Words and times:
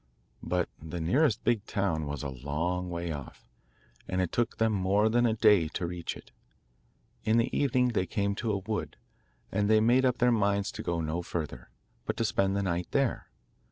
But 0.41 0.67
the 0.81 0.99
nearest 0.99 1.43
big 1.43 1.63
town 1.67 2.07
was 2.07 2.23
a 2.23 2.29
long 2.29 2.89
way 2.89 3.11
off, 3.11 3.47
and 4.07 4.19
it 4.19 4.31
took 4.31 4.57
them 4.57 4.73
more 4.73 5.09
than 5.09 5.27
a 5.27 5.35
day 5.35 5.67
to 5.75 5.85
reach 5.85 6.17
it. 6.17 6.31
In 7.23 7.37
the 7.37 7.55
evening 7.55 7.89
they 7.89 8.07
came 8.07 8.33
to 8.37 8.51
a 8.51 8.57
wood, 8.57 8.97
and 9.51 9.69
they 9.69 9.79
made 9.79 10.03
up 10.03 10.17
their 10.17 10.31
minds 10.31 10.71
to 10.71 10.81
go 10.81 11.01
no 11.01 11.21
further, 11.21 11.69
but 12.07 12.17
to 12.17 12.25
spend 12.25 12.55
the 12.55 12.63
night 12.63 12.87
there. 12.89 13.27